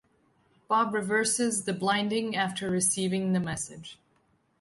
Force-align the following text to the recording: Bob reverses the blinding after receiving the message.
Bob 0.67 0.95
reverses 0.95 1.65
the 1.65 1.73
blinding 1.73 2.35
after 2.35 2.71
receiving 2.71 3.33
the 3.33 3.39
message. 3.39 3.99